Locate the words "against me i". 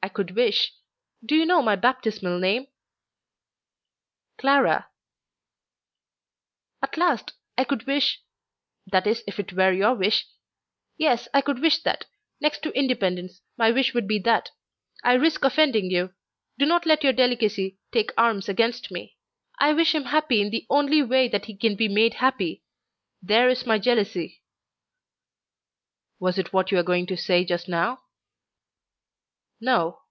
18.48-19.72